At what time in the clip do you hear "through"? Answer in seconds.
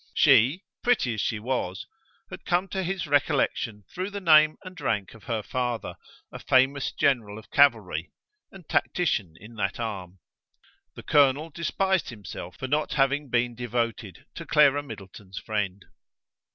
3.93-4.09